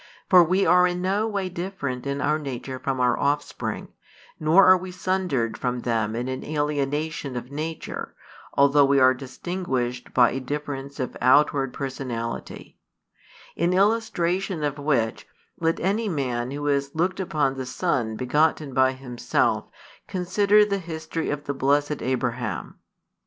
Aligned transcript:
For 0.31 0.43
we 0.43 0.65
are 0.65 0.87
in 0.87 0.99
no 1.03 1.27
way 1.27 1.47
different 1.47 2.07
in 2.07 2.21
our 2.21 2.39
nature 2.39 2.79
from 2.79 2.99
our 2.99 3.19
offspring, 3.19 3.89
nor 4.39 4.65
are 4.65 4.75
we 4.75 4.89
sundered 4.91 5.59
from 5.59 5.81
them 5.81 6.15
in 6.15 6.27
an 6.27 6.43
alienation 6.43 7.35
of 7.35 7.51
nature, 7.51 8.15
although 8.55 8.83
we 8.83 8.99
are 8.99 9.13
distinguished 9.13 10.11
by 10.11 10.31
a 10.31 10.39
difference 10.39 10.99
of 10.99 11.15
outward 11.21 11.71
personality; 11.71 12.79
in 13.55 13.73
illustration 13.73 14.63
of 14.63 14.79
which, 14.79 15.27
let 15.59 15.79
any 15.79 16.09
man 16.09 16.49
who 16.49 16.65
has 16.65 16.95
looked 16.95 17.19
upon 17.19 17.53
the 17.53 17.67
son 17.67 18.15
begotten 18.15 18.73
by 18.73 18.93
himself 18.93 19.67
consider 20.07 20.65
the 20.65 20.79
history 20.79 21.29
of 21.29 21.43
the 21.43 21.53
blessed 21.53 22.01
Abraham. 22.01 22.79